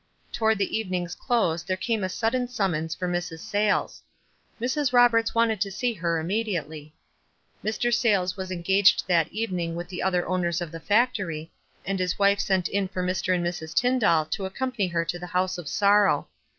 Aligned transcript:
Toward 0.31 0.57
the 0.57 0.75
evening's 0.75 1.13
close 1.13 1.61
there 1.61 1.77
came 1.77 2.03
a 2.03 2.09
sudden 2.09 2.47
summons 2.47 2.95
for 2.95 3.07
Mrs. 3.07 3.41
Sayles. 3.41 4.01
"Mrs. 4.59 4.91
Roberts 4.93 5.35
wanted 5.35 5.61
to 5.61 5.69
see 5.69 5.93
her 5.93 6.17
immediately." 6.19 6.95
Mr. 7.63 7.65
WISE 7.65 7.65
AND 7.65 7.65
OTHERWISE. 7.67 7.81
275 7.81 8.01
Sayles 8.33 8.37
was 8.37 8.51
engaged 8.51 9.07
that 9.07 9.31
evening 9.31 9.75
with 9.75 9.89
the 9.89 10.01
other 10.01 10.27
owners 10.27 10.59
of 10.59 10.71
the 10.71 10.79
factory, 10.79 11.51
and 11.85 11.99
his 11.99 12.17
wife 12.17 12.39
sent 12.39 12.67
in 12.67 12.87
for 12.87 13.03
Mr. 13.03 13.35
and 13.35 13.45
Mrs. 13.45 13.75
Tyndall 13.75 14.25
to 14.25 14.45
accompany 14.47 14.87
her 14.87 15.05
to 15.05 15.19
the 15.19 15.27
house 15.37 15.59
of 15.59 15.69
sorrow. 15.69 16.27